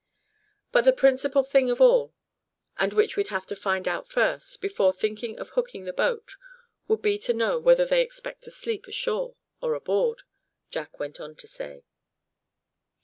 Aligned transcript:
"But 0.71 0.83
the 0.85 0.93
principal 0.93 1.43
thing 1.43 1.69
of 1.69 1.79
all, 1.79 2.15
and 2.77 2.91
which 2.91 3.15
we'd 3.15 3.27
have 3.27 3.45
to 3.45 3.55
find 3.55 3.87
out 3.87 4.07
first, 4.07 4.59
before 4.59 4.91
thinking 4.91 5.37
of 5.37 5.51
hooking 5.51 5.85
the 5.85 5.93
boat, 5.93 6.37
would 6.87 7.03
be 7.03 7.19
to 7.19 7.35
know 7.35 7.59
whether 7.59 7.85
they 7.85 8.01
expect 8.01 8.41
to 8.45 8.49
sleep 8.49 8.87
ashore, 8.87 9.35
or 9.61 9.75
aboard," 9.75 10.23
Jack 10.71 10.99
went 10.99 11.19
on 11.19 11.35
to 11.35 11.47
say. 11.47 11.83